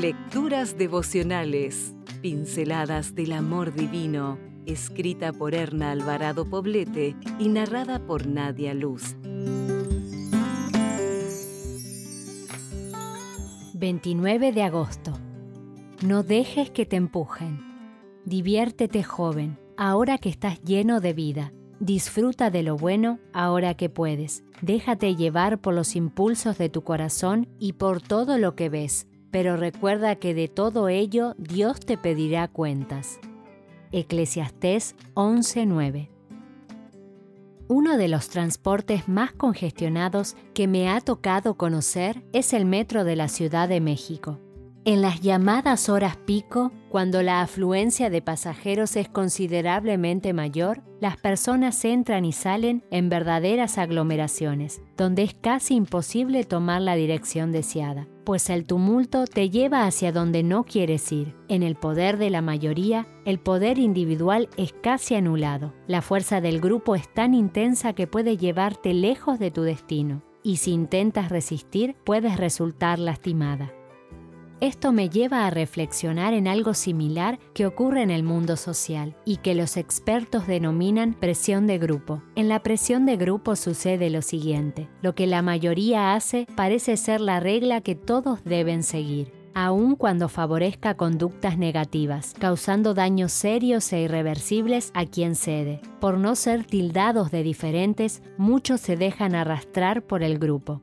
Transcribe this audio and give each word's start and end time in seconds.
Lecturas 0.00 0.78
devocionales, 0.78 1.94
pinceladas 2.22 3.14
del 3.14 3.32
amor 3.32 3.74
divino, 3.74 4.38
escrita 4.64 5.30
por 5.30 5.54
Erna 5.54 5.90
Alvarado 5.90 6.48
Poblete 6.48 7.14
y 7.38 7.50
narrada 7.50 8.06
por 8.06 8.26
Nadia 8.26 8.72
Luz. 8.72 9.14
29 13.74 14.52
de 14.52 14.62
agosto. 14.62 15.12
No 16.00 16.22
dejes 16.22 16.70
que 16.70 16.86
te 16.86 16.96
empujen. 16.96 17.60
Diviértete 18.24 19.02
joven, 19.02 19.58
ahora 19.76 20.16
que 20.16 20.30
estás 20.30 20.62
lleno 20.62 21.02
de 21.02 21.12
vida. 21.12 21.52
Disfruta 21.78 22.48
de 22.48 22.62
lo 22.62 22.78
bueno 22.78 23.18
ahora 23.34 23.74
que 23.74 23.90
puedes. 23.90 24.44
Déjate 24.62 25.14
llevar 25.14 25.60
por 25.60 25.74
los 25.74 25.94
impulsos 25.94 26.56
de 26.56 26.70
tu 26.70 26.84
corazón 26.84 27.48
y 27.58 27.74
por 27.74 28.00
todo 28.00 28.38
lo 28.38 28.54
que 28.54 28.70
ves, 28.70 29.06
pero 29.30 29.56
recuerda 29.56 30.16
que 30.16 30.34
de 30.34 30.48
todo 30.48 30.88
ello 30.88 31.34
Dios 31.38 31.80
te 31.80 31.96
pedirá 31.96 32.48
cuentas. 32.48 33.20
Eclesiastés 33.92 34.94
11:9 35.14 36.10
Uno 37.68 37.96
de 37.96 38.08
los 38.08 38.28
transportes 38.28 39.08
más 39.08 39.32
congestionados 39.32 40.36
que 40.54 40.68
me 40.68 40.88
ha 40.88 41.00
tocado 41.00 41.54
conocer 41.54 42.22
es 42.32 42.52
el 42.52 42.64
metro 42.64 43.04
de 43.04 43.16
la 43.16 43.28
Ciudad 43.28 43.68
de 43.68 43.80
México. 43.80 44.38
En 44.84 45.02
las 45.02 45.20
llamadas 45.20 45.88
horas 45.88 46.16
pico, 46.16 46.72
cuando 46.90 47.22
la 47.22 47.40
afluencia 47.40 48.10
de 48.10 48.20
pasajeros 48.20 48.96
es 48.96 49.08
considerablemente 49.08 50.32
mayor, 50.32 50.82
las 51.00 51.16
personas 51.16 51.84
entran 51.84 52.24
y 52.24 52.32
salen 52.32 52.82
en 52.90 53.08
verdaderas 53.08 53.78
aglomeraciones, 53.78 54.82
donde 54.96 55.22
es 55.22 55.32
casi 55.32 55.76
imposible 55.76 56.42
tomar 56.42 56.82
la 56.82 56.96
dirección 56.96 57.52
deseada, 57.52 58.08
pues 58.24 58.50
el 58.50 58.66
tumulto 58.66 59.24
te 59.24 59.50
lleva 59.50 59.86
hacia 59.86 60.10
donde 60.10 60.42
no 60.42 60.64
quieres 60.64 61.12
ir. 61.12 61.36
En 61.48 61.62
el 61.62 61.76
poder 61.76 62.18
de 62.18 62.28
la 62.28 62.42
mayoría, 62.42 63.06
el 63.24 63.38
poder 63.38 63.78
individual 63.78 64.48
es 64.56 64.72
casi 64.72 65.14
anulado. 65.14 65.72
La 65.86 66.02
fuerza 66.02 66.40
del 66.40 66.60
grupo 66.60 66.96
es 66.96 67.08
tan 67.14 67.34
intensa 67.34 67.92
que 67.92 68.08
puede 68.08 68.36
llevarte 68.36 68.94
lejos 68.94 69.38
de 69.38 69.52
tu 69.52 69.62
destino, 69.62 70.24
y 70.42 70.56
si 70.56 70.72
intentas 70.72 71.28
resistir, 71.28 71.94
puedes 72.04 72.36
resultar 72.36 72.98
lastimada. 72.98 73.72
Esto 74.60 74.92
me 74.92 75.08
lleva 75.08 75.46
a 75.46 75.50
reflexionar 75.50 76.34
en 76.34 76.46
algo 76.46 76.74
similar 76.74 77.38
que 77.54 77.64
ocurre 77.64 78.02
en 78.02 78.10
el 78.10 78.22
mundo 78.22 78.56
social 78.56 79.16
y 79.24 79.38
que 79.38 79.54
los 79.54 79.78
expertos 79.78 80.46
denominan 80.46 81.14
presión 81.14 81.66
de 81.66 81.78
grupo. 81.78 82.22
En 82.34 82.48
la 82.48 82.62
presión 82.62 83.06
de 83.06 83.16
grupo 83.16 83.56
sucede 83.56 84.10
lo 84.10 84.20
siguiente. 84.20 84.88
Lo 85.00 85.14
que 85.14 85.26
la 85.26 85.40
mayoría 85.40 86.12
hace 86.14 86.46
parece 86.56 86.98
ser 86.98 87.22
la 87.22 87.40
regla 87.40 87.80
que 87.80 87.94
todos 87.94 88.44
deben 88.44 88.82
seguir 88.82 89.32
aun 89.52 89.96
cuando 89.96 90.28
favorezca 90.28 90.94
conductas 90.94 91.58
negativas, 91.58 92.34
causando 92.38 92.94
daños 92.94 93.32
serios 93.32 93.92
e 93.92 94.02
irreversibles 94.02 94.92
a 94.94 95.06
quien 95.06 95.34
cede. 95.34 95.80
Por 96.00 96.18
no 96.18 96.36
ser 96.36 96.64
tildados 96.64 97.30
de 97.30 97.42
diferentes, 97.42 98.22
muchos 98.38 98.80
se 98.80 98.96
dejan 98.96 99.34
arrastrar 99.34 100.02
por 100.02 100.22
el 100.22 100.38
grupo. 100.38 100.80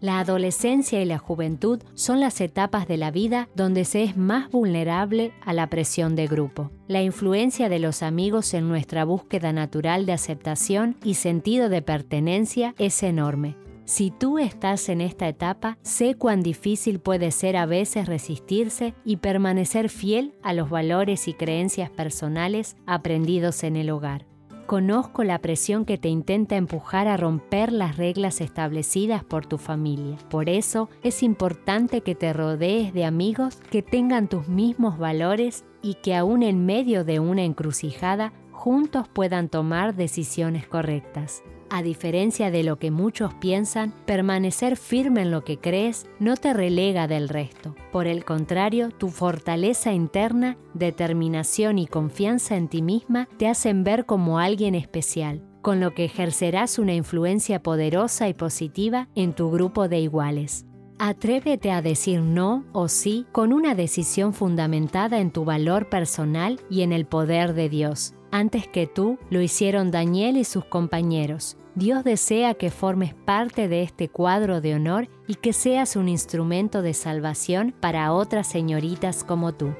La 0.00 0.18
adolescencia 0.18 1.02
y 1.02 1.04
la 1.04 1.18
juventud 1.18 1.82
son 1.94 2.20
las 2.20 2.40
etapas 2.40 2.88
de 2.88 2.96
la 2.96 3.10
vida 3.10 3.50
donde 3.54 3.84
se 3.84 4.02
es 4.02 4.16
más 4.16 4.50
vulnerable 4.50 5.32
a 5.44 5.52
la 5.52 5.68
presión 5.68 6.16
de 6.16 6.26
grupo. 6.26 6.70
La 6.88 7.02
influencia 7.02 7.68
de 7.68 7.80
los 7.80 8.02
amigos 8.02 8.54
en 8.54 8.66
nuestra 8.66 9.04
búsqueda 9.04 9.52
natural 9.52 10.06
de 10.06 10.12
aceptación 10.12 10.96
y 11.04 11.14
sentido 11.14 11.68
de 11.68 11.82
pertenencia 11.82 12.74
es 12.78 13.02
enorme. 13.02 13.56
Si 13.84 14.10
tú 14.10 14.38
estás 14.38 14.88
en 14.88 15.00
esta 15.02 15.28
etapa, 15.28 15.76
sé 15.82 16.14
cuán 16.14 16.42
difícil 16.42 17.00
puede 17.00 17.30
ser 17.30 17.56
a 17.56 17.66
veces 17.66 18.06
resistirse 18.06 18.94
y 19.04 19.16
permanecer 19.16 19.90
fiel 19.90 20.32
a 20.42 20.54
los 20.54 20.70
valores 20.70 21.28
y 21.28 21.34
creencias 21.34 21.90
personales 21.90 22.76
aprendidos 22.86 23.64
en 23.64 23.76
el 23.76 23.90
hogar. 23.90 24.26
Conozco 24.70 25.24
la 25.24 25.40
presión 25.40 25.84
que 25.84 25.98
te 25.98 26.08
intenta 26.08 26.54
empujar 26.54 27.08
a 27.08 27.16
romper 27.16 27.72
las 27.72 27.96
reglas 27.96 28.40
establecidas 28.40 29.24
por 29.24 29.44
tu 29.44 29.58
familia. 29.58 30.16
Por 30.30 30.48
eso 30.48 30.88
es 31.02 31.24
importante 31.24 32.02
que 32.02 32.14
te 32.14 32.32
rodees 32.32 32.94
de 32.94 33.04
amigos 33.04 33.56
que 33.72 33.82
tengan 33.82 34.28
tus 34.28 34.46
mismos 34.46 34.96
valores 34.96 35.64
y 35.82 35.94
que 35.94 36.14
aún 36.14 36.44
en 36.44 36.66
medio 36.66 37.02
de 37.02 37.18
una 37.18 37.42
encrucijada 37.42 38.32
juntos 38.60 39.08
puedan 39.08 39.48
tomar 39.48 39.94
decisiones 39.94 40.66
correctas. 40.66 41.42
A 41.70 41.82
diferencia 41.82 42.50
de 42.50 42.62
lo 42.62 42.78
que 42.78 42.90
muchos 42.90 43.32
piensan, 43.32 43.94
permanecer 44.04 44.76
firme 44.76 45.22
en 45.22 45.30
lo 45.30 45.44
que 45.44 45.56
crees 45.56 46.04
no 46.18 46.36
te 46.36 46.52
relega 46.52 47.08
del 47.08 47.30
resto. 47.30 47.74
Por 47.90 48.06
el 48.06 48.26
contrario, 48.26 48.90
tu 48.90 49.08
fortaleza 49.08 49.94
interna, 49.94 50.58
determinación 50.74 51.78
y 51.78 51.86
confianza 51.86 52.56
en 52.56 52.68
ti 52.68 52.82
misma 52.82 53.28
te 53.38 53.48
hacen 53.48 53.82
ver 53.82 54.04
como 54.04 54.38
alguien 54.38 54.74
especial, 54.74 55.42
con 55.62 55.80
lo 55.80 55.94
que 55.94 56.04
ejercerás 56.04 56.78
una 56.78 56.92
influencia 56.92 57.62
poderosa 57.62 58.28
y 58.28 58.34
positiva 58.34 59.08
en 59.14 59.32
tu 59.32 59.50
grupo 59.50 59.88
de 59.88 60.00
iguales. 60.00 60.66
Atrévete 60.98 61.70
a 61.70 61.80
decir 61.80 62.20
no 62.20 62.66
o 62.72 62.88
sí 62.88 63.24
con 63.32 63.54
una 63.54 63.74
decisión 63.74 64.34
fundamentada 64.34 65.18
en 65.18 65.30
tu 65.30 65.46
valor 65.46 65.88
personal 65.88 66.60
y 66.68 66.82
en 66.82 66.92
el 66.92 67.06
poder 67.06 67.54
de 67.54 67.70
Dios. 67.70 68.12
Antes 68.32 68.68
que 68.68 68.86
tú, 68.86 69.18
lo 69.28 69.40
hicieron 69.40 69.90
Daniel 69.90 70.36
y 70.36 70.44
sus 70.44 70.64
compañeros. 70.64 71.56
Dios 71.74 72.04
desea 72.04 72.54
que 72.54 72.70
formes 72.70 73.14
parte 73.14 73.68
de 73.68 73.82
este 73.82 74.08
cuadro 74.08 74.60
de 74.60 74.74
honor 74.74 75.08
y 75.26 75.36
que 75.36 75.52
seas 75.52 75.96
un 75.96 76.08
instrumento 76.08 76.82
de 76.82 76.94
salvación 76.94 77.74
para 77.80 78.12
otras 78.12 78.46
señoritas 78.46 79.24
como 79.24 79.52
tú. 79.52 79.74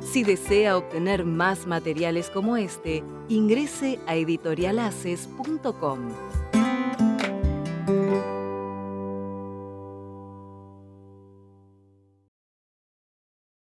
Si 0.00 0.22
desea 0.22 0.76
obtener 0.76 1.24
más 1.24 1.66
materiales 1.66 2.30
como 2.30 2.56
este, 2.56 3.02
ingrese 3.28 3.98
a 4.06 4.14
editorialaces.com. 4.14 6.43